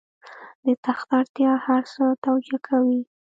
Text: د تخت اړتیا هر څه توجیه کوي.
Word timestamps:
د 0.65 0.67
تخت 0.85 1.07
اړتیا 1.19 1.51
هر 1.65 1.81
څه 1.93 2.03
توجیه 2.25 2.57
کوي. 2.67 3.01